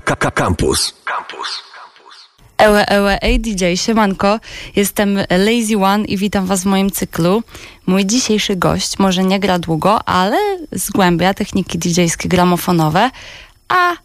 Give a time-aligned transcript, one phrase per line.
[0.00, 0.94] Campus.
[1.04, 1.68] Campus.
[2.58, 4.40] Ewe, ewe, ej DJ, siemanko,
[4.76, 7.42] jestem Lazy One i witam was w moim cyklu.
[7.86, 10.38] Mój dzisiejszy gość może nie gra długo, ale
[10.72, 13.10] zgłębia techniki DJ-skie gramofonowe,
[13.68, 13.96] a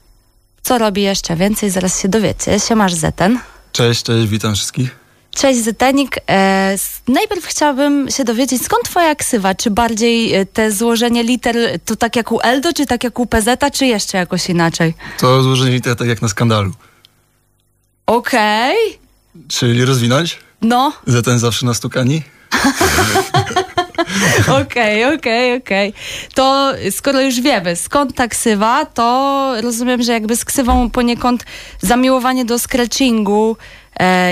[0.63, 2.60] co robi jeszcze więcej, zaraz się dowiecie.
[2.60, 3.39] Siemasz Zeten.
[3.71, 5.02] Cześć, cześć, witam wszystkich.
[5.36, 6.15] Cześć Zetenik.
[6.29, 6.75] E,
[7.07, 9.55] najpierw chciałabym się dowiedzieć, skąd twoja ksywa?
[9.55, 11.55] Czy bardziej e, te złożenie liter
[11.86, 14.93] to tak jak u Eldo, czy tak jak u PZ, czy jeszcze jakoś inaczej?
[15.19, 16.71] To złożenie liter tak jak na skandalu.
[18.06, 18.75] Okej,
[19.47, 20.39] Czyli rozwinąć?
[20.61, 20.93] no.
[21.07, 22.21] Zatem zawsze na stukani?
[24.61, 25.93] Okej, okej, okej.
[26.34, 31.43] To skoro już wiemy, skąd ta ksywa, to rozumiem, że jakby z ksywą poniekąd
[31.81, 33.58] zamiłowanie do scratchingu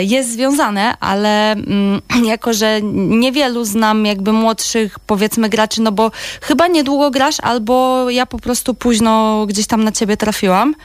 [0.01, 6.11] jest związane, ale mm, jako, że niewielu znam jakby młodszych powiedzmy graczy, no bo
[6.41, 10.75] chyba niedługo grasz, albo ja po prostu późno gdzieś tam na ciebie trafiłam.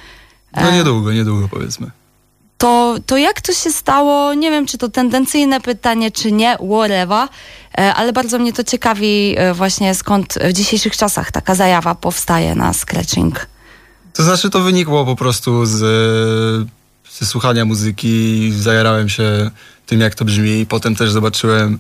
[0.61, 1.91] No niedługo, niedługo powiedzmy.
[2.59, 4.35] To, to jak to się stało?
[4.35, 7.29] Nie wiem, czy to tendencyjne pytanie, czy nie, whatever,
[7.79, 12.55] e, ale bardzo mnie to ciekawi e, właśnie skąd w dzisiejszych czasach taka zajawa powstaje
[12.55, 13.47] na scratching.
[14.13, 16.86] To znaczy to wynikło po prostu z, e,
[17.25, 19.51] słuchania muzyki, zajarałem się
[19.87, 21.79] tym jak to brzmi i potem też zobaczyłem,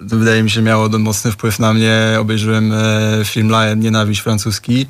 [0.00, 4.86] wydaje mi się miało to mocny wpływ na mnie, obejrzyłem e, film Lion, Nienawiść francuski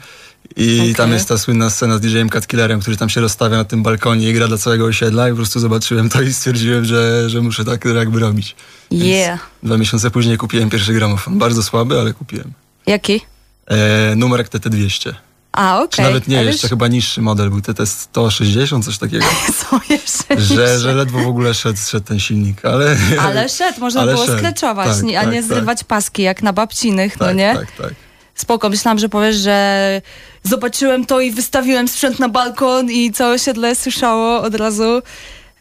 [0.56, 0.94] i Okej.
[0.94, 3.82] tam jest ta słynna scena z DJ-em Cat Killerem, który tam się rozstawia na tym
[3.82, 7.40] balkonie i gra dla całego osiedla i po prostu zobaczyłem to i stwierdziłem, że, że
[7.40, 8.56] muszę tak jakby robić.
[8.90, 9.40] Więc Yeah.
[9.62, 11.38] Dwa miesiące później kupiłem pierwszy gramofon.
[11.38, 12.52] Bardzo słaby, ale kupiłem.
[12.86, 13.20] Jaki?
[13.66, 15.14] E, numerek TT200.
[15.52, 15.88] A, okej.
[15.88, 19.24] Czy nawet nie, Ale jeszcze chyba niższy model był TT160, coś takiego.
[19.70, 22.96] Są jeszcze że, że ledwo w ogóle szedł, szedł ten silnik, ale...
[23.20, 24.38] Ale szedł, można ale było szedł.
[24.38, 25.48] skreczować, Tak, nie- a tak, nie tak.
[25.48, 27.54] zrywać paski jak na babcinych, no tak, nie?
[27.56, 27.94] Tak, tak.
[28.34, 30.02] Spoko, myślałam, że powiesz, że
[30.42, 35.02] zobaczyłem to i wystawiłem sprzęt na balkon i całe osiedle słyszało od razu.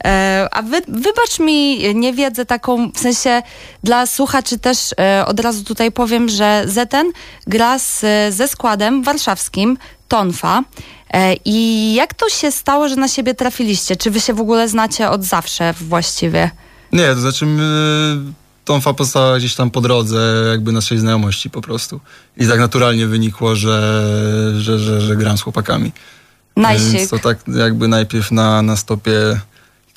[0.06, 3.42] E, a wy, wybacz mi niewiedzę taką, w sensie
[3.84, 7.12] dla słuchaczy też e, od razu tutaj powiem, że Zeten
[7.48, 9.78] gra z, ze składem warszawskim
[10.08, 10.64] Tonfa.
[11.14, 13.96] E, I jak to się stało, że na siebie trafiliście?
[13.96, 16.52] Czy wy się w ogóle znacie od zawsze właściwie?
[16.92, 18.18] Nie, to znaczy my,
[18.66, 22.00] tą fa powstała gdzieś tam po drodze jakby naszej znajomości po prostu.
[22.38, 24.04] I tak naturalnie wynikło, że,
[24.58, 25.92] że, że, że gram z chłopakami.
[26.56, 26.92] Najsik.
[26.92, 29.40] Więc to tak jakby najpierw na, na stopie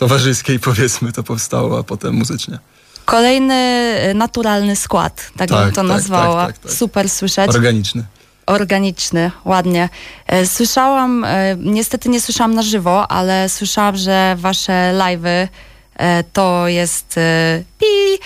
[0.00, 2.58] towarzyskiej powiedzmy to powstało, a potem muzycznie.
[3.04, 6.46] Kolejny e, naturalny skład, tak, Tak, bym to tak, nazwała.
[6.46, 6.72] tak, tak, tak.
[6.72, 7.50] Super słyszeć.
[7.50, 8.04] Organiczny.
[8.46, 9.88] Organiczny, ładnie.
[10.26, 15.48] E, Słyszałam, e, niestety nie słyszałam na żywo, ale słyszałam, że wasze live'y
[16.32, 17.14] to jest
[17.78, 18.18] pi,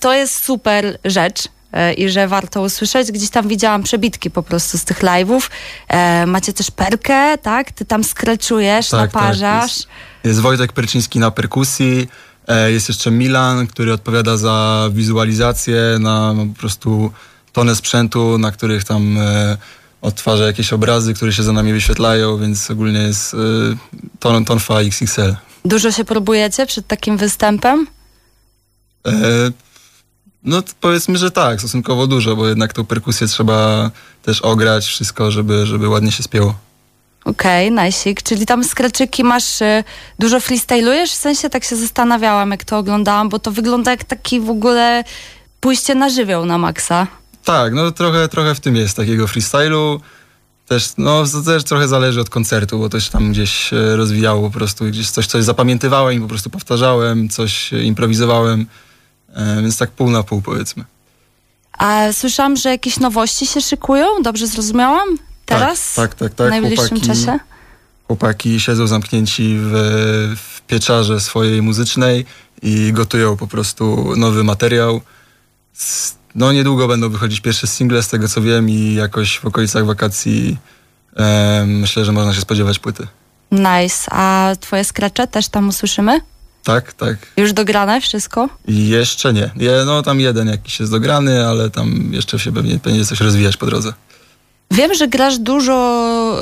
[0.00, 1.48] to jest super rzecz
[1.96, 3.12] i że warto usłyszeć.
[3.12, 5.50] Gdzieś tam widziałam przebitki po prostu z tych live'ów.
[5.88, 7.72] E, Macie też perkę, tak?
[7.72, 9.62] Ty tam skreczujesz, Tak, naparzasz.
[9.62, 9.88] Tak, jest,
[10.24, 12.08] jest Wojtek Perczyński na perkusji,
[12.48, 17.12] e, jest jeszcze Milan, który odpowiada za wizualizację, na no, po prostu
[17.52, 19.56] tonę sprzętu, na których tam e,
[20.02, 23.36] odtwarza jakieś obrazy, które się za nami wyświetlają, więc ogólnie jest e,
[24.18, 25.34] ton, tonfa XXL.
[25.64, 27.86] Dużo się próbujecie przed takim występem?
[30.44, 33.90] E, no powiedzmy, że tak, stosunkowo dużo, bo jednak tą perkusję trzeba
[34.22, 36.54] też ograć, wszystko, żeby, żeby ładnie się spięło.
[37.24, 38.22] Okej, najsik.
[38.22, 39.84] Czyli tam skreczyki masz, y,
[40.18, 41.10] dużo freestylujesz?
[41.10, 45.04] W sensie tak się zastanawiałam, jak to oglądałam, bo to wygląda jak taki w ogóle
[45.60, 47.06] pójście na żywioł na maksa.
[47.44, 50.00] Tak, no trochę, trochę w tym jest takiego freestylu.
[50.66, 54.84] Też, no, też trochę zależy od koncertu, bo też tam gdzieś się rozwijało po prostu,
[54.84, 58.87] gdzieś coś, coś zapamiętywałem i po prostu powtarzałem, coś e, improwizowałem, e,
[59.62, 60.84] więc tak pół na pół powiedzmy.
[61.78, 64.06] A słyszałam, że jakieś nowości się szykują?
[64.22, 65.08] Dobrze zrozumiałam?
[65.46, 65.94] Teraz?
[65.94, 66.34] Tak, tak, tak.
[66.34, 66.46] tak.
[66.46, 67.38] W najbliższym Chłopaki, czasie?
[68.06, 69.72] chłopaki siedzą zamknięci w,
[70.36, 72.24] w pieczarze swojej muzycznej
[72.62, 75.00] i gotują po prostu nowy materiał.
[76.34, 80.56] No niedługo będą wychodzić pierwsze single z tego co wiem i jakoś w okolicach wakacji
[81.16, 83.06] e, myślę, że można się spodziewać płyty.
[83.52, 84.10] Nice.
[84.10, 86.20] A twoje skrecze też tam usłyszymy?
[86.68, 87.16] Tak, tak.
[87.36, 88.48] Już dograne wszystko?
[88.68, 89.50] Jeszcze nie.
[89.86, 93.66] No tam jeden jakiś jest dograny, ale tam jeszcze się pewnie będzie coś rozwijać po
[93.66, 93.92] drodze.
[94.70, 95.74] Wiem, że grasz dużo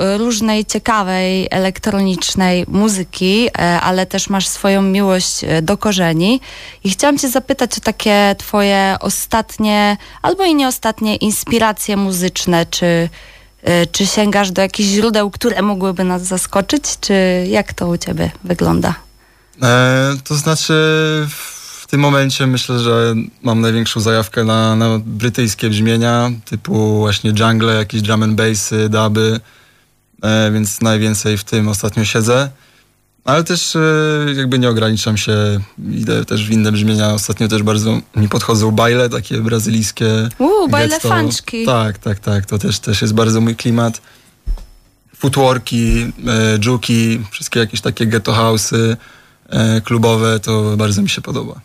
[0.00, 6.40] e, różnej ciekawej elektronicznej muzyki, e, ale też masz swoją miłość e, do korzeni.
[6.84, 12.66] I chciałam Cię zapytać o takie Twoje ostatnie, albo i nie ostatnie, inspiracje muzyczne.
[12.66, 13.08] Czy,
[13.92, 16.82] czy sięgasz do jakichś źródeł, które mogłyby nas zaskoczyć?
[17.00, 17.14] Czy
[17.48, 19.05] jak to u Ciebie wygląda?
[19.62, 20.72] E, to znaczy
[21.86, 27.74] w tym momencie myślę, że mam największą zajawkę na, na brytyjskie brzmienia, typu właśnie jungle,
[27.74, 29.40] jakieś drum and bassy, duby.
[30.22, 32.50] e, więc najwięcej w tym ostatnio siedzę.
[33.24, 33.80] Ale też e,
[34.34, 35.60] jakby nie ograniczam się,
[35.90, 37.14] idę też w inne brzmienia.
[37.14, 40.28] Ostatnio też bardzo mi podchodzą bajle, takie brazylijskie.
[40.38, 41.66] Uuu, bajle fanczki.
[41.66, 42.46] Tak, tak, tak.
[42.46, 44.00] To też, też jest bardzo mój klimat.
[45.16, 48.96] Footworki, e, dżuki, wszystkie jakieś takie ghetto house'y
[49.84, 51.60] klubowe, to bardzo mi się podoba.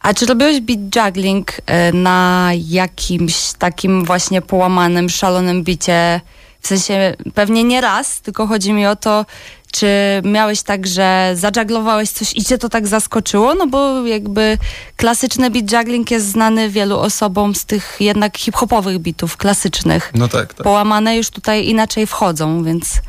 [0.00, 6.20] A czy robiłeś beat juggling e, na jakimś takim właśnie połamanym, szalonym bicie?
[6.60, 9.26] W sensie pewnie nie raz, tylko chodzi mi o to,
[9.72, 9.86] czy
[10.24, 13.54] miałeś tak, że zadżaglowałeś coś i cię to tak zaskoczyło?
[13.54, 14.58] No bo jakby
[14.96, 20.12] klasyczny beat juggling jest znany wielu osobom z tych jednak hip-hopowych bitów klasycznych.
[20.14, 20.64] No tak, tak.
[20.64, 23.00] Połamane już tutaj inaczej wchodzą, więc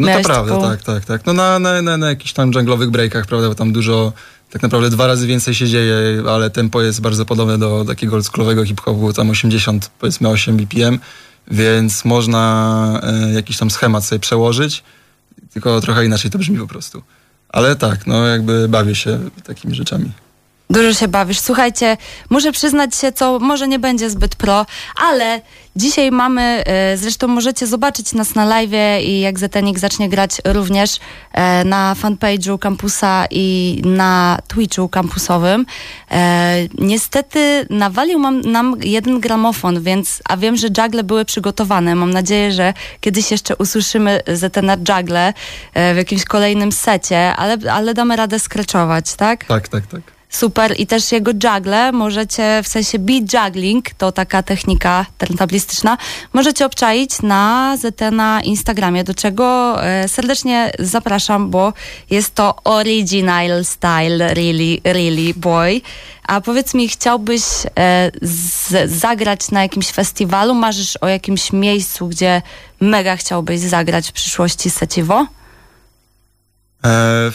[0.00, 1.26] No to miałeś prawda, taką- tak, tak, tak.
[1.26, 4.12] No na, na, na, na jakichś tam junglowych breakach, prawda, bo tam dużo,
[4.50, 8.64] tak naprawdę dwa razy więcej się dzieje, ale tempo jest bardzo podobne do takiego oldschoolowego
[8.64, 10.98] hip-hopu, tam 80, powiedzmy 8 BPM,
[11.50, 14.82] więc można e, jakiś tam schemat sobie przełożyć,
[15.52, 17.02] tylko trochę inaczej to brzmi po prostu.
[17.48, 20.12] Ale tak, no jakby bawię się takimi rzeczami.
[20.70, 21.40] Dużo się bawisz.
[21.40, 21.96] Słuchajcie,
[22.30, 25.40] muszę przyznać się, co może nie będzie zbyt pro, ale
[25.76, 30.98] dzisiaj mamy, e, zresztą możecie zobaczyć nas na live i jak Zetenik zacznie grać również
[31.32, 35.66] e, na fanpage'u kampusa i na Twitchu kampusowym.
[36.10, 41.94] E, niestety nawalił nam jeden gramofon, więc, a wiem, że juggle były przygotowane.
[41.94, 45.32] Mam nadzieję, że kiedyś jeszcze usłyszymy Zetena juggle
[45.94, 49.44] w jakimś kolejnym secie, ale, ale damy radę skreczować, tak?
[49.44, 50.19] Tak, tak, tak.
[50.30, 55.98] Super i też jego juggle możecie, w sensie beat juggling, to taka technika turntablistyczna,
[56.32, 61.72] możecie obczaić na ZT na Instagramie, do czego e, serdecznie zapraszam, bo
[62.10, 65.80] jest to original style, really, really boy.
[66.26, 67.42] A powiedz mi, chciałbyś
[67.78, 70.54] e, z, zagrać na jakimś festiwalu?
[70.54, 72.42] Marzysz o jakimś miejscu, gdzie
[72.80, 75.26] mega chciałbyś zagrać w przyszłości seciwo?
[76.84, 77.32] E,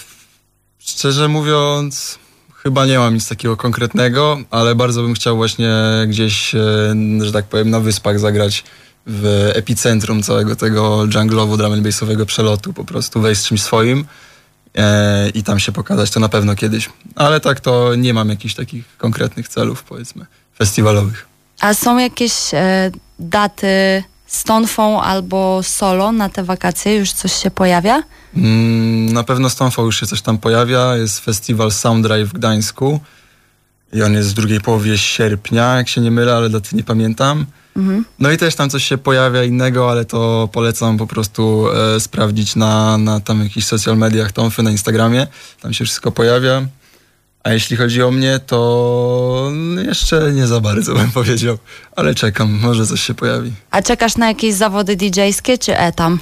[0.79, 2.19] szczerze mówiąc,
[2.65, 5.73] chyba nie mam nic takiego konkretnego, ale bardzo bym chciał właśnie
[6.07, 8.63] gdzieś, e, że tak powiem, na wyspach zagrać
[9.05, 14.05] w epicentrum całego tego junglowo drum bassowego przelotu, po prostu wejść z czymś swoim
[14.75, 16.89] e, i tam się pokazać, to na pewno kiedyś.
[17.15, 20.25] Ale tak to nie mam jakichś takich konkretnych celów, powiedzmy,
[20.57, 21.25] festiwalowych.
[21.61, 24.03] A są jakieś e, daty
[24.35, 26.95] z tonfą albo solo na te wakacje?
[26.95, 28.03] Już coś się pojawia?
[28.35, 30.95] Mm, Na pewno z Tonfą już się coś tam pojawia.
[30.97, 32.99] Jest festiwal Sounddrive w Gdańsku
[33.93, 37.45] i on jest w drugiej połowie sierpnia, jak się nie mylę, ale daty nie pamiętam.
[38.19, 42.55] No i też tam coś się pojawia innego, ale to polecam po prostu e, sprawdzić
[42.55, 45.27] na, na tam jakichś social mediach Tonfy, na Instagramie.
[45.61, 46.61] Tam się wszystko pojawia.
[47.45, 49.51] A jeśli chodzi o mnie, to
[49.85, 51.57] jeszcze nie za bardzo bym powiedział,
[51.95, 53.51] ale czekam, może coś się pojawi.
[53.71, 56.19] A czekasz na jakieś zawody DJ-skie czy etam?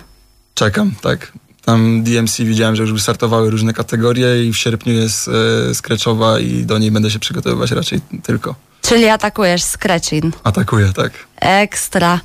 [0.53, 1.31] Czekam, tak.
[1.65, 5.29] Tam DMC widziałem, że już wystartowały różne kategorie i w sierpniu jest
[5.69, 8.55] e, skreczowa i do niej będę się przygotowywać raczej tylko.
[8.81, 10.31] Czyli atakujesz Scratchin.
[10.43, 11.11] Atakuję, tak.
[11.39, 12.19] Ekstra.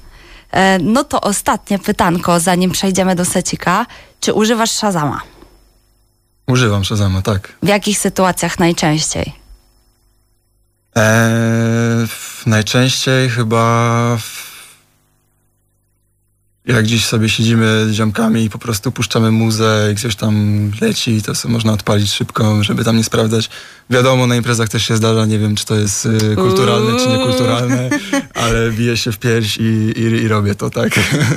[0.50, 3.86] E, no to ostatnie pytanko, zanim przejdziemy do secika.
[4.20, 5.20] Czy używasz Shazama?
[6.48, 7.52] Używam Shazama, tak.
[7.62, 9.32] W jakich sytuacjach najczęściej?
[10.94, 12.06] Eee,
[12.46, 14.48] najczęściej chyba w,
[16.64, 21.22] jak gdzieś sobie siedzimy z ziomkami i po prostu puszczamy muzę i coś tam leci,
[21.22, 23.50] to sobie można odpalić szybko, żeby tam nie sprawdzać.
[23.90, 27.90] Wiadomo, na imprezach też się zdarza, nie wiem, czy to jest y, kulturalne, czy niekulturalne,
[28.34, 29.62] ale biję się w pierś i,
[29.96, 30.88] i, i robię to, tak.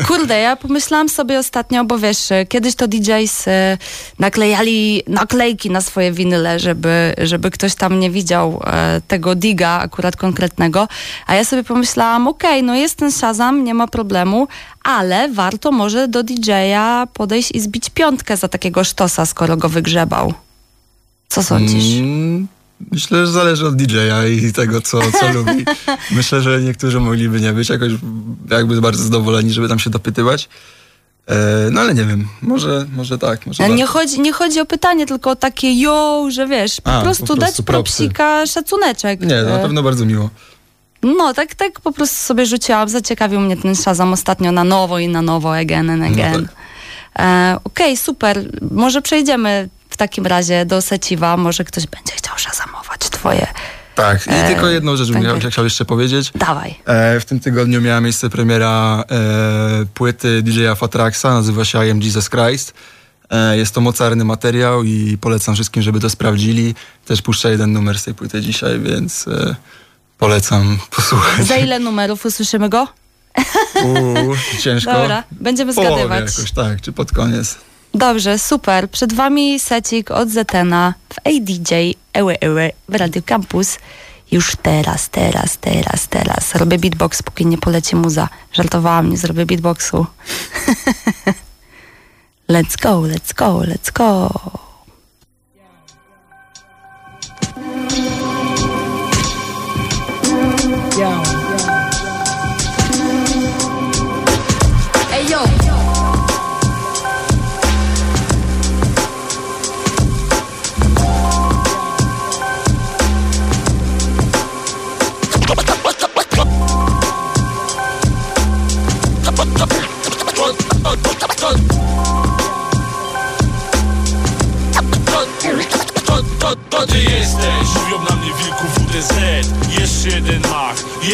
[0.08, 3.77] Kurde, ja pomyślałam sobie ostatnio, bo wiesz, kiedyś to DJs e,
[4.20, 10.15] naklejali naklejki na swoje winyle, żeby, żeby ktoś tam nie widział e, tego diga akurat
[10.15, 10.88] konkretnego,
[11.27, 14.48] a ja sobie pomyślałam, okej, no jest ten Shazam, nie ma problemu,
[14.84, 20.34] ale warto może do DJ-a podejść i zbić piątkę za takiego sztosa, skoro go wygrzebał.
[21.31, 22.00] Co sądzisz?
[22.00, 22.47] Mm,
[22.91, 25.65] Myślę, że zależy od DJ-a i tego, co, co lubi.
[26.11, 27.91] Myślę, że niektórzy mogliby nie być jakoś
[28.50, 30.50] jakby bardzo zadowoleni, żeby tam się dopytywać.
[31.27, 31.35] E,
[31.71, 35.29] no ale nie wiem, może, może tak, może Nie chodzi, nie chodzi o pytanie, tylko
[35.31, 39.21] o takie yo, że wiesz, po A, po prostu prostu dać propsika, szacuneczek.
[39.21, 40.29] Nie, na E, pewno bardzo miło.
[41.03, 42.89] No, tak, tak po prostu sobie rzuciłam.
[42.89, 46.45] Zaciekawił mnie ten Shazam ostatnio na nowo i na nowo, again and again.
[46.45, 46.55] tak.
[47.25, 48.45] e, Okej, super.
[48.71, 49.69] Może przejdziemy
[50.01, 51.38] takim razie do Seciwa.
[51.38, 53.48] Może ktoś będzie chciał Shazamować twoje.
[53.96, 56.31] Tak, i E, tylko jedną rzecz bym tak, chciał, jeszcze powiedzieć.
[56.36, 56.75] Dawaj.
[56.86, 62.01] E, w tym tygodniu miała miejsce premiera e, płyty DJ-a Fatraxa, nazywa się I Am
[62.01, 62.74] Jesus Christ.
[63.29, 66.75] E, jest to mocarny materiał i polecam wszystkim, żeby to sprawdzili.
[67.05, 69.55] Też puszczę jeden numer z tej płyty dzisiaj, więc e,
[70.17, 71.48] polecam posłuchać.
[71.48, 72.88] Za ile numerów usłyszymy go?
[73.84, 74.93] Uuu, ciężko.
[74.93, 76.38] Dobra, będziemy W połowie zgadywać.
[76.38, 77.58] jakoś, tak, czy pod koniec.
[77.93, 78.89] Dobrze, super.
[78.89, 83.77] Przed wami secik od Zetena w ADJ Ewe Ewe w Radio Campus.
[84.31, 86.55] Już teraz, teraz, teraz, teraz.
[86.55, 88.29] Robię beatbox, póki nie poleci muza.
[88.53, 90.05] Żartowałam, nie zrobię beatboxu.
[92.50, 94.31] let's go, let's go, let's go.
[101.01, 101.30] Hey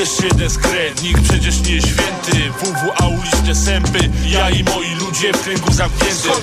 [0.07, 2.51] jeszcze jeden skret Nikt przecież nie święty
[3.55, 5.67] sępy Ja i moi ludzie w kręgu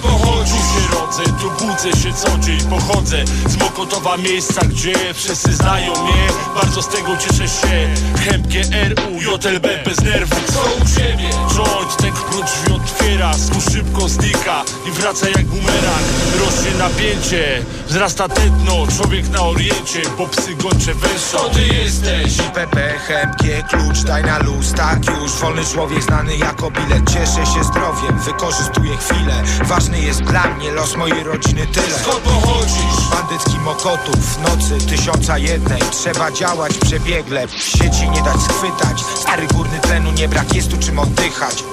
[0.02, 0.54] pochodzisz?
[0.54, 5.92] Tu się rodzę, tu budzę się co dzień Pochodzę z Mokotowa miejsca, gdzie wszyscy znają
[5.92, 6.26] mnie.
[6.54, 7.88] Bardzo z tego cieszę się.
[8.24, 10.52] Hemp GRU, JLB bez nerwów.
[10.52, 11.30] Co u ciebie?
[11.56, 16.06] Joint, ten klucz drzwi otwiera Snu szybko znika i wraca jak bumerang.
[16.40, 21.38] Rośnie napięcie, wzrasta tętno Człowiek na oriencie, bo psy gończe węszą.
[21.38, 22.36] To ty jesteś?
[22.36, 25.32] IPP, HMG, klucz, daj na luz, tak już.
[25.32, 29.42] Wolny człowiek znany jako bilet Cieszę się zdrowiem, wykorzystuję chwilę.
[29.64, 31.98] Ważny jest dla mnie los mojej rodziny tyle.
[31.98, 33.08] Skąd pochodzisz?
[33.10, 35.80] Bandycki mokotów nocy tysiąca jednej.
[35.90, 39.00] Trzeba działać przebiegle, w sieci nie dać schwytać.
[39.20, 41.64] Stary górny tlenu nie brak, jest tu czym oddychać.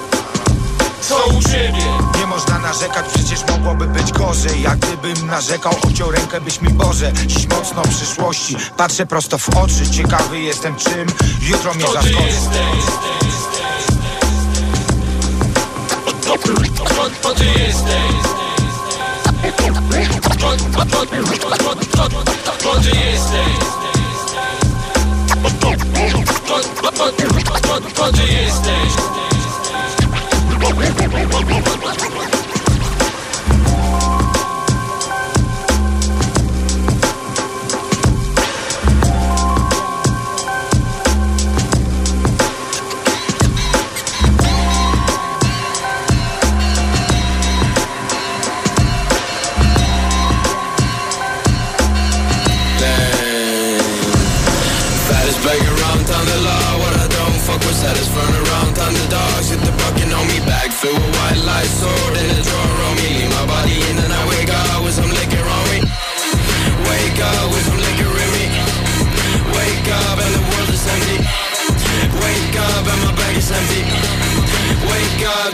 [1.00, 1.84] Co u ciebie?
[2.18, 4.62] Nie można narzekać, przecież mogłoby być gorzej.
[4.62, 7.12] Jak gdybym narzekał, obciął rękę byś mi Boże.
[7.26, 11.06] Dziś mocno przyszłości, patrzę prosto w oczy Ciekawy jestem czym
[11.40, 12.34] jutro mnie zaskoczy
[16.32, 18.22] jesteś To, to, to ty jesteś
[19.42, 23.54] To, to, to, to, to, to, to ty jesteś
[25.42, 28.92] To, to, to, to, to, to ty jesteś
[55.42, 59.06] Bag around town the law What I don't fuck with saddest front around town The
[59.10, 59.50] dogs.
[59.50, 62.94] Hit the bucket on me back Filled with white lights sword in the drawer on
[62.94, 63.26] me.
[63.26, 65.78] Leave my body in the night Wake up with some liquor on me.
[66.86, 68.46] Wake up with some liquor in me.
[69.50, 71.18] Wake up and the world is empty.
[72.22, 74.21] Wake up and my bag is empty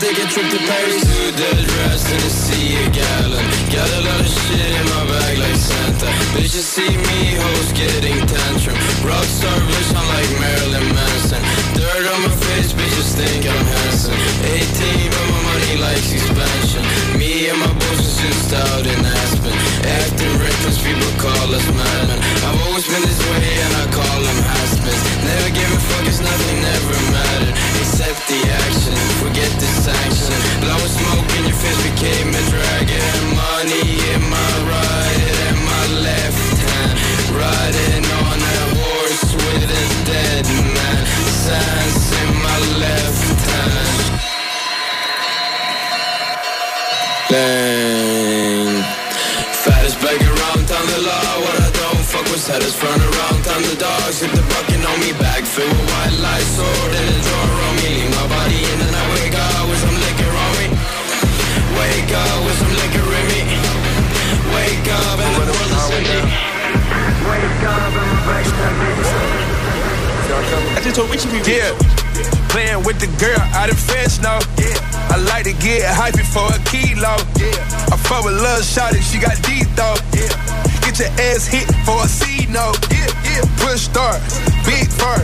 [0.09, 1.01] take a trip to Paris.
[1.05, 3.45] To the dress in the sea of gallon.
[3.69, 6.09] Got a lot of shit in my bag like Santa.
[6.33, 8.77] Bitches see me, hoes getting tantrum.
[9.05, 11.41] Rockstar bitch, I'm like Marilyn Manson.
[11.77, 14.17] Dirt on my face, bitches think I'm handsome.
[14.49, 16.83] 18, but my money likes expansion.
[17.17, 19.53] Me and my boys just out in Aspen.
[19.85, 24.39] Acting reckless, people call us madmen I've always been this way and I call them
[24.43, 30.35] has-beens Never gave a fuck, it's nothing ever mattered Except the action, forget the sanction.
[30.61, 33.98] Blowing smoke in your face became a dragon Money
[52.79, 55.89] with saddest front around town The dogs hit the bucket on me back Filled with
[55.91, 59.35] white lights sword in the drawer on me Leave my body in and I wake
[59.35, 60.67] up with some liquor on me
[61.75, 63.41] Wake up with some liquor in me
[64.55, 66.21] Wake up and the world is empty
[70.69, 71.73] I just told Richie we yeah.
[72.49, 74.39] Playing with the girl out of French now.
[74.57, 74.77] Yeah.
[75.09, 77.17] I like to get hype for a kilo.
[77.37, 77.91] Yeah.
[77.91, 79.97] I fuck with love shot she got deep though.
[80.13, 80.48] Yeah.
[80.99, 82.75] Your ass hit for a C note.
[82.91, 83.47] Yeah, yeah.
[83.63, 84.19] Push start,
[84.67, 85.23] big firm.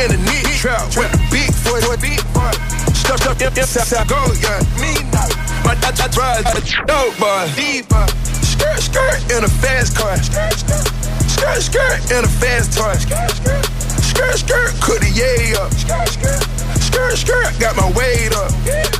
[0.00, 2.56] In the knee trap with the big foot, big foot.
[2.96, 4.64] Stuck up in inside go, yeah.
[4.80, 5.28] Me now.
[5.60, 7.44] My dad I drive a dope boy.
[7.52, 8.06] Deeper.
[8.40, 10.16] Skirt, skirt in a fast car.
[10.16, 11.60] Skirt, skirt.
[11.60, 12.94] Skirt, in a fast car.
[12.96, 13.64] Skirt, skirt.
[14.00, 15.70] Skirt, skirt, could yeah up.
[15.74, 16.67] Skirt, skirt.
[16.98, 18.50] Skirt, skirt, got my weight up.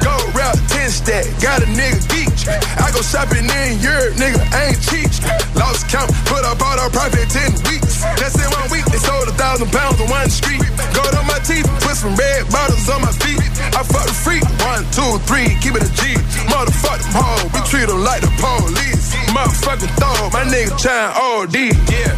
[0.06, 2.30] Go rap 10 stack, got a nigga geek.
[2.78, 5.10] I go shopping in Europe, nigga, I ain't cheap.
[5.58, 8.06] Lost count, put up all the profit 10 weeks.
[8.22, 10.62] That's in one week, they sold a thousand pounds on one street.
[10.94, 13.42] Gold on my teeth, put some red bottles on my feet.
[13.74, 16.14] I fuck the freak, one, two, three, keep it a G.
[16.46, 19.10] Motherfuck them hoes, we treat them like the police.
[19.34, 22.14] Motherfucking throw, my nigga tryin' OD, yeah.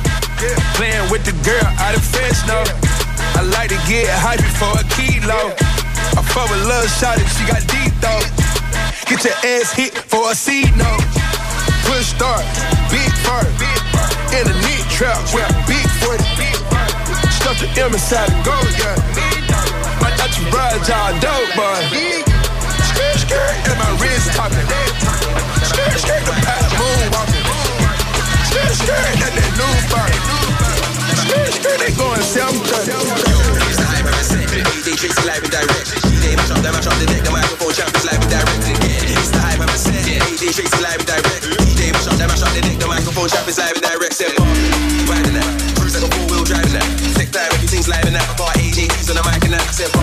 [0.77, 2.61] Playing with the girl out of fence, no.
[3.33, 5.70] I like to get hype for a kilo.
[6.17, 8.23] I fuck with love shot she got deep though.
[9.07, 10.91] Get your ass hit for a seed no.
[11.87, 12.45] Push start,
[12.91, 13.47] big fart.
[14.35, 16.21] In a neat trap a big foot.
[17.39, 18.95] Stuff the M inside and go, yeah.
[20.19, 21.81] Thought you ride y'all dope, boy.
[22.91, 24.67] Skirt, skirt, and my wrist talking.
[25.65, 27.47] Skirt, skirt, the pat moonwalking.
[28.51, 30.21] Skirt, skirt, and that new fire.
[31.25, 33.41] Skirt, skirt, they going self-driving.
[34.91, 35.80] AJ Tracy live and direct.
[37.71, 38.67] Microphone champions live and direct.
[38.83, 40.03] Yeah, it's the hype I'm set.
[40.03, 41.43] AJ Tracy live and direct.
[41.47, 42.79] DJ mash up, they mash up the deck.
[42.83, 44.15] The microphone champions live and direct.
[44.19, 44.51] Step up,
[45.07, 45.47] riding that.
[45.79, 46.87] Cruise like a four wheel driving that.
[47.15, 48.27] Take time, everything's live and that.
[48.27, 49.63] I got AJ's on the mic and that.
[49.71, 50.03] Step up,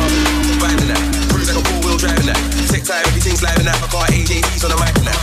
[0.64, 1.02] riding that.
[1.28, 2.40] Cruise like a four wheel driving that.
[2.72, 3.78] Take time, everything's live and that.
[3.84, 5.20] I got AJ's on the mic and that.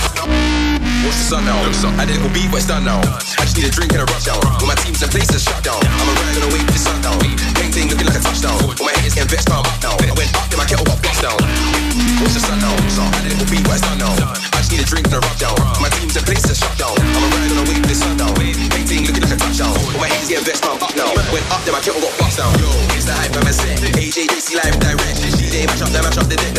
[1.04, 1.56] What's the sun now?
[1.96, 3.00] I didn't go beat, but it's done now.
[3.40, 4.40] I just need a drink and a rush down.
[4.60, 5.80] When my team's in place, it's shut down.
[5.80, 7.20] I'm a ride on the way to the sundown.
[7.56, 8.56] Painting looking like a touchdown.
[8.68, 9.96] When my is getting vexed, I'm up now.
[9.96, 11.73] I went up, then my kettle got bust down.
[12.18, 12.74] What's this I know?
[12.74, 14.10] And it will be West I know.
[14.10, 15.54] I just need a drink and a rub down.
[15.78, 16.94] My team's a place to shut down.
[16.98, 18.34] I'm a ride on a wave this sun down.
[18.34, 19.70] Big thing looking like a touchdown.
[19.70, 21.10] All my haters get vexed, I'm up now.
[21.30, 22.50] Went up, then my kettle got boxed down.
[22.58, 23.78] Yo, it's the hype, I'm a set.
[23.78, 25.22] AJ, they live direct.
[25.38, 26.53] G-Day, match up, they match up, they dead.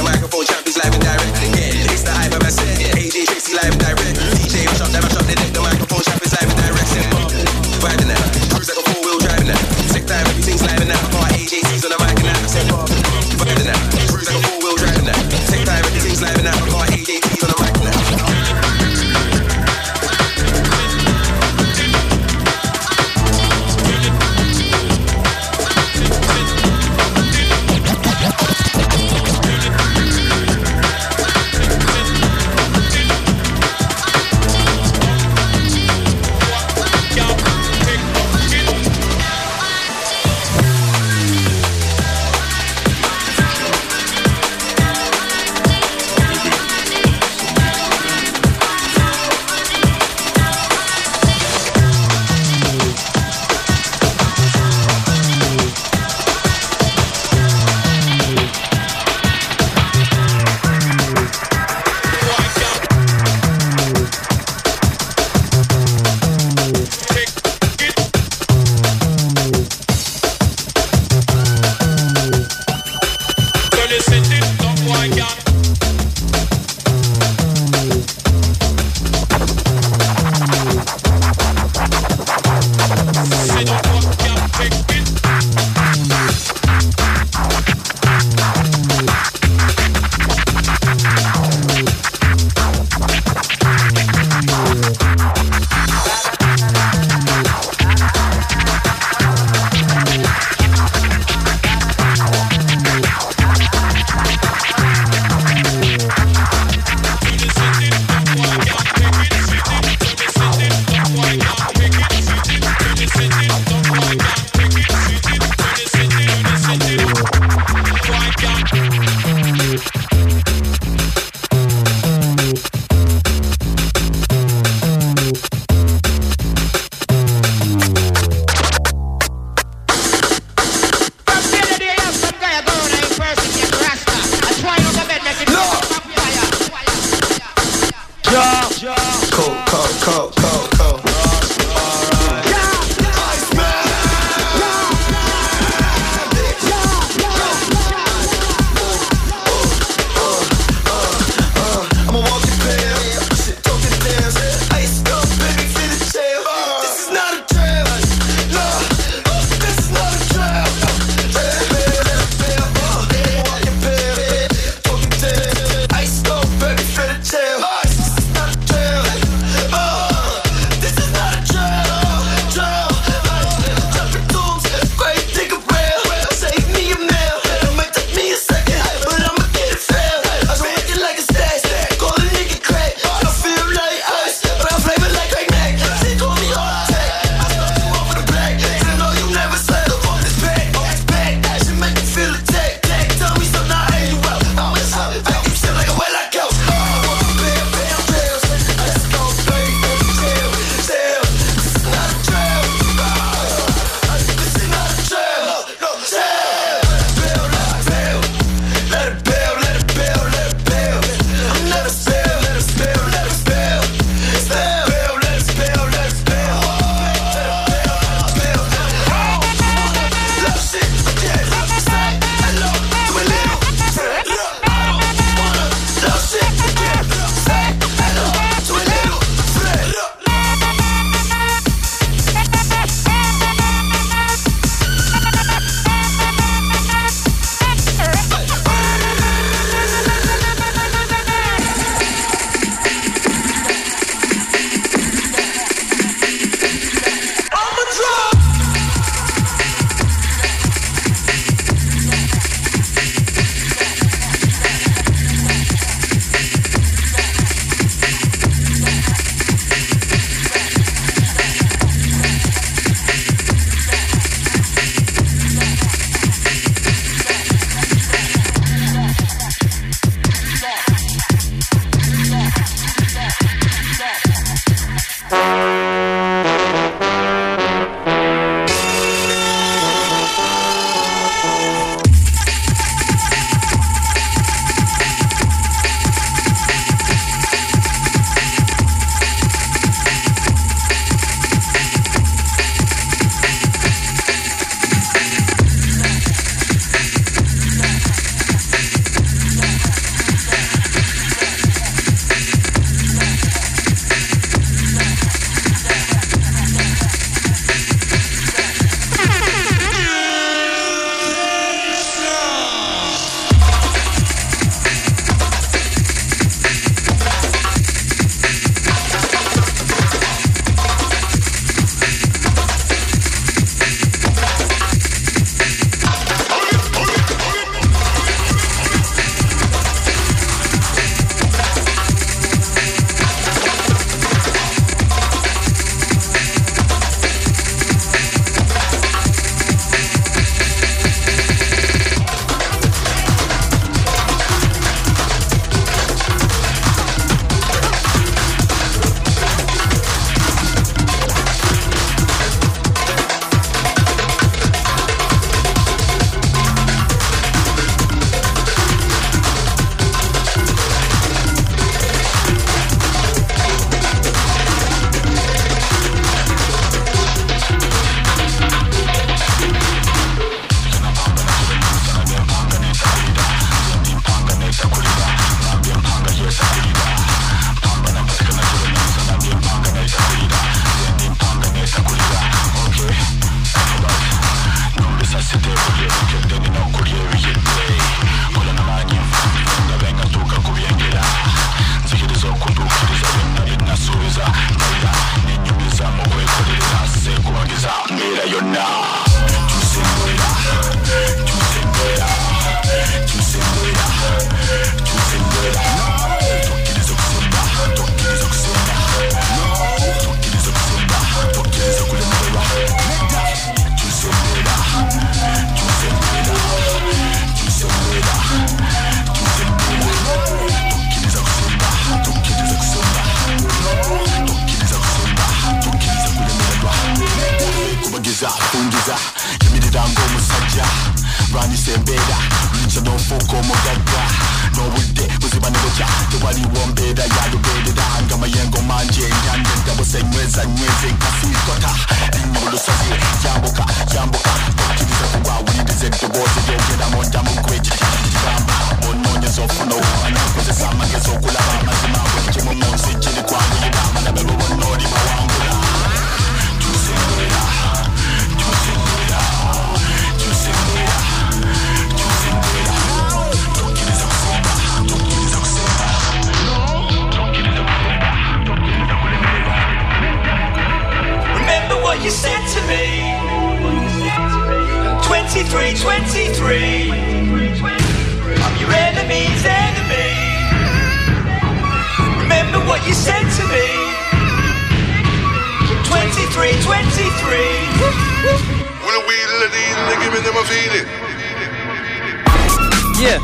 [493.18, 493.40] Yeah,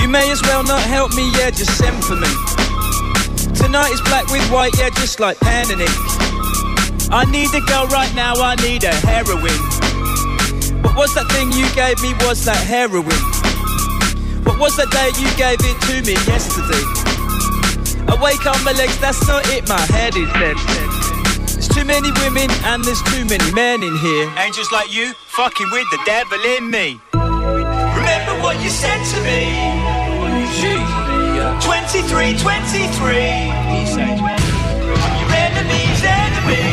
[0.00, 2.28] you may as well not help me, yeah, just send for me.
[3.52, 5.90] Tonight is black with white, yeah, just like Pan and Ink.
[7.10, 9.60] I need a girl right now, I need a heroin.
[10.82, 13.04] But what's that thing you gave me, was that heroin?
[14.46, 16.84] What was that day you gave it to me yesterday?
[18.08, 20.85] I wake up my legs, that's not it, my head is dead.
[21.76, 24.32] There's too many women and there's too many men in here.
[24.38, 26.98] Angels like you, fucking with the devil in me.
[27.12, 29.52] Remember what you said to me.
[31.60, 33.52] 23, 23.
[35.20, 36.64] Your enemy's enemy.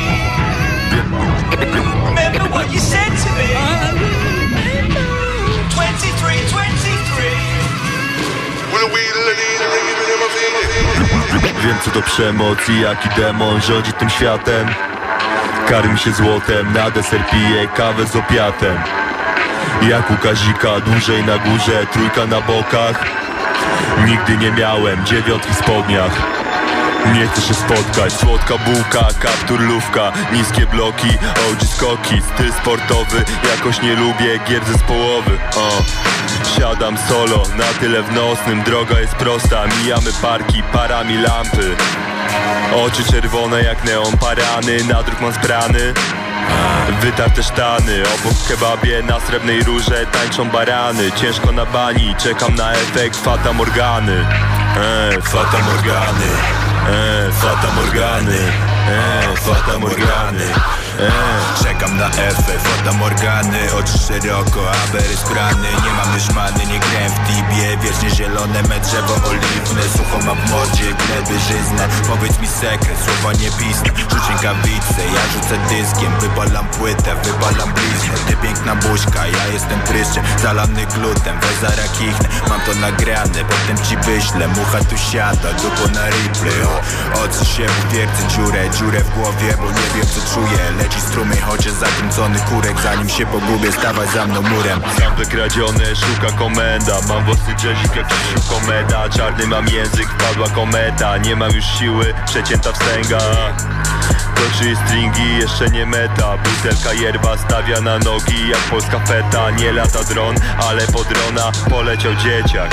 [2.08, 3.52] Remember what you said to me.
[5.68, 6.64] 23, 23.
[8.72, 11.64] When we let these niggas in them feed it.
[11.64, 14.93] Wiem co to przemoc i jaki demon rządzi tym światem
[15.68, 18.78] Karmi się złotem, na deser pije kawę z opiatem.
[19.90, 23.06] Jak u Kazika, dłużej na górze, trójka na bokach.
[24.06, 26.43] Nigdy nie miałem dziewiątki w spodniach
[27.12, 31.10] nie chcę się spotkać, słodka bułka, kaptur lówka Niskie bloki,
[31.52, 32.22] OG skoki.
[32.34, 33.24] Styl sportowy,
[33.56, 35.70] jakoś nie lubię gier zespołowy o.
[36.58, 41.76] Siadam solo, na tyle w nocnym Droga jest prosta, mijamy parki, parami lampy.
[42.86, 45.94] Oczy czerwone jak neon parany Nadruk mam sprany.
[47.02, 51.12] Wytarte sztany, obok kebabie na srebrnej rurze tańczą barany.
[51.12, 54.26] Ciężko na bani, czekam na efekt Fata Morgany.
[54.78, 60.83] E, Fata Morgany e, Fata Morgany e, Fata Morgany
[61.64, 67.12] Czekam na efekt, Fata Morgany Oczy szeroko, abery sprany Nie mam już many, nie grałem
[67.12, 69.84] w tibie Wiecznie zielone, me drzewo oliwne.
[69.98, 75.24] Sucho mam w mordzie, gleby żyzne Powiedz mi sekret, słowa nie pisne Rzuć rękawice, ja
[75.34, 76.12] rzucę dyskiem.
[76.20, 78.18] Wybalam płytę, wybalam bliznę.
[78.28, 82.28] Ty piękna buźka, ja jestem pryszczem Zalany glutem, weź zaraz kichnę.
[82.50, 84.48] Mam to nagrane, potem ci wyślę.
[84.48, 86.62] Mucha tu siada, dupo na replay.
[86.64, 86.82] O,
[87.24, 91.74] Oczy się w dziurę, dziurę w głowie Bo nie wiem co czuję, leci strumień Chociaż
[91.74, 94.82] zakręcony kurek, zanim się pogubię Stawaj za mną murem.
[95.00, 99.10] Sam wykradzione, szuka komenda Mam własny jazzik jak Krzysiu komeda.
[99.10, 103.20] Czarny mam język, wpadła kometa Nie mam już siły, przecięta wstęga.
[104.36, 106.38] Toczy stringi, jeszcze nie meta.
[106.38, 110.36] Butelka yerba stawia na nogi Jak polska feta, nie lata dron
[110.70, 112.72] Ale po drona poleciał dzieciak.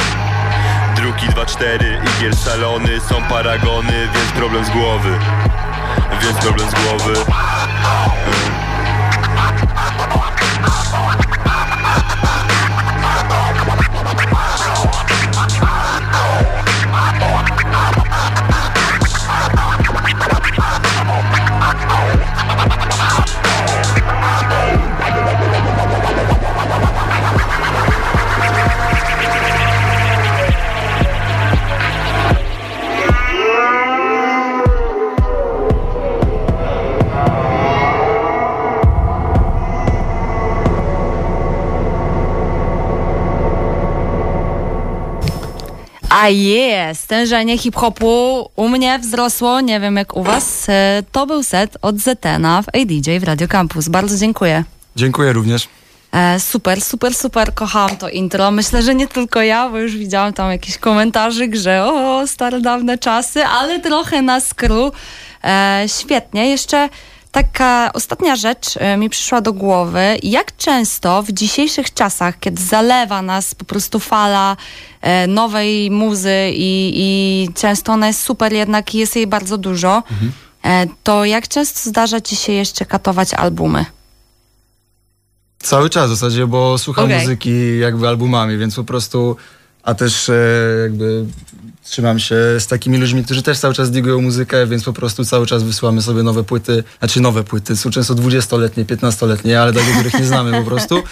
[0.96, 1.85] Druki 2-4,
[2.16, 5.18] igiel salony Są paragony, więc problem z głowy.
[6.23, 7.14] Więc problem z głowy
[7.83, 8.21] Oh,
[46.21, 50.69] A jest, stężenie hip-hopu u mnie wzrosło, nie wiem jak u was.
[50.69, 53.89] E, To był set od Zetena w ADJ w Radio Campus.
[53.89, 54.65] Bardzo dziękuję.
[54.97, 55.69] Dziękuję również.
[56.13, 58.51] E, super, super, super, kochałam to intro.
[58.51, 62.99] Myślę, że nie tylko ja, bo już widziałam tam jakiś komentarzyk, że o, stare dawne
[62.99, 64.93] czasy, ale trochę na skru.
[65.45, 66.51] E, świetnie.
[66.51, 66.89] Jeszcze
[67.33, 70.16] taka ostatnia rzecz e, mi przyszła do głowy.
[70.23, 74.57] Jak często w dzisiejszych czasach, kiedy zalewa nas po prostu fala
[75.01, 80.03] e, nowej muzy i, i często ona jest super, jednak jest jej bardzo dużo,
[80.64, 83.85] e, to jak często zdarza ci się jeszcze katować albumy?
[85.59, 87.19] Cały czas w zasadzie, bo słucham Okej.
[87.19, 89.37] muzyki jakby albumami, więc po prostu
[89.83, 90.35] a też e,
[90.83, 91.25] jakby
[91.85, 95.47] trzymam się z takimi ludźmi, którzy też cały czas digują muzykę, więc po prostu cały
[95.47, 100.19] czas wysyłamy sobie nowe płyty, znaczy nowe płyty, są często 20-letnie, 15-letnie, ale takie, których
[100.19, 101.03] nie znamy po prostu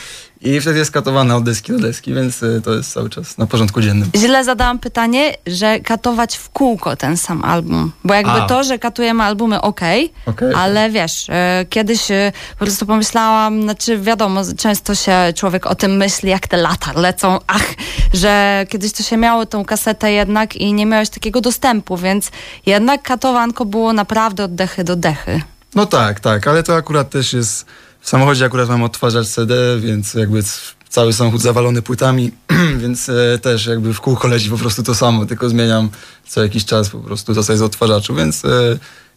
[0.41, 3.47] i wtedy jest katowana od deski do deski, więc e, to jest cały czas na
[3.47, 4.11] porządku dziennym.
[4.17, 7.93] Źle zadałam pytanie, że katować w kółko ten sam album.
[8.05, 8.47] Bo jakby A.
[8.47, 10.55] to, że katujemy albumy, okej, Okej.
[10.55, 15.97] ale wiesz, e, kiedyś e, po prostu pomyślałam, znaczy wiadomo, często się człowiek o tym
[15.97, 17.67] myśli, jak te lata lecą, ach,
[18.15, 22.31] że kiedyś to się miało tą kasetę jednak i nie miałeś takiego dostępu, więc
[22.67, 25.43] jednak katowanko było naprawdę od dechy do dechy.
[25.75, 27.67] No tak, tak, ale to akurat też jest.
[28.01, 30.43] W samochodzie akurat mam odtwarzacz CD, więc jakby
[30.89, 32.31] cały samochód zawalony płytami,
[32.83, 35.91] więc e, też jakby w kółko leci po prostu to samo, tylko zmieniam
[36.29, 38.49] co jakiś czas po prostu sobie z odtwarzaczu, więc e,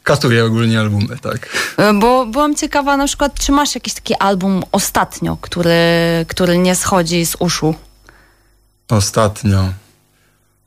[0.04, 1.50] katuję ogólnie albumy, tak.
[1.78, 5.76] E, Bo byłam ciekawa na przykład, czy masz jakiś taki album ostatnio, który,
[6.28, 7.76] który nie schodzi z uszu?
[8.89, 9.74] Ostatnio.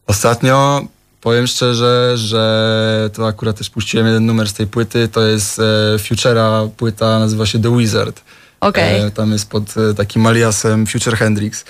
[0.07, 0.85] Ostatnio
[1.25, 5.09] powiem szczerze, że to akurat też puściłem jeden numer z tej płyty.
[5.09, 8.21] To jest e, Futura płyta, nazywa się The Wizard.
[8.61, 9.01] Okej.
[9.01, 11.65] E, tam jest pod e, takim aliasem Future Hendrix.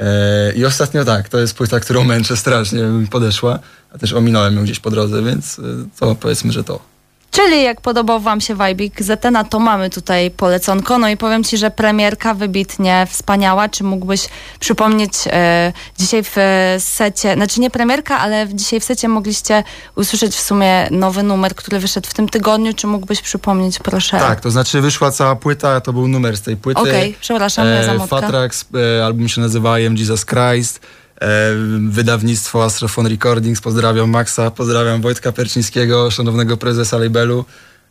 [0.00, 3.58] E, I ostatnio tak, to jest płyta, którą męczę strasznie, mi podeszła.
[3.94, 5.62] A też ominąłem ją gdzieś po drodze, więc e,
[6.00, 6.91] to powiedzmy, że to.
[7.32, 10.98] Czyli jak podobał wam się Wajbik Zetena, to mamy tutaj poleconko.
[10.98, 13.68] No i powiem ci, że premierka wybitnie wspaniała.
[13.68, 14.28] Czy mógłbyś
[14.60, 19.64] przypomnieć e, dzisiaj w e, secie, znaczy nie premierka, ale dzisiaj w secie mogliście
[19.96, 22.72] usłyszeć w sumie nowy numer, który wyszedł w tym tygodniu.
[22.74, 24.18] Czy mógłbyś przypomnieć, proszę?
[24.18, 26.80] Tak, to znaczy wyszła cała płyta, to był numer z tej płyty.
[26.80, 28.20] Okej, przepraszam, ja za motka.
[28.20, 28.64] Fatrax,
[28.98, 30.80] e, album się nazywa I Am Jesus Christ.
[31.22, 31.54] E,
[31.90, 37.44] wydawnictwo Astrofon Recordings, pozdrawiam Maxa, pozdrawiam Wojtka Percińskiego, szanownego prezesa labelu.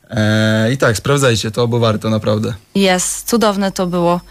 [0.10, 2.54] E, I tak, sprawdzajcie to, bo warto naprawdę.
[2.76, 4.22] Jest, cudowne to było.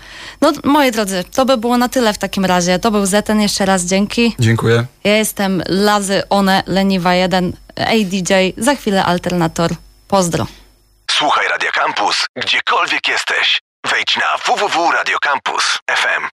[0.40, 2.78] No moi drodzy, to by było na tyle w takim razie.
[2.78, 4.34] To był Zeten, jeszcze raz dzięki.
[4.38, 4.86] Dziękuję.
[5.04, 9.70] Ja jestem Lazy One, Leniwa 1, ADJ, za chwilę Alternator.
[10.08, 10.46] Pozdro.
[11.10, 13.60] Słuchaj Radio Campus, gdziekolwiek jesteś.
[13.90, 16.28] Wejdź na www.radiocampus.fm.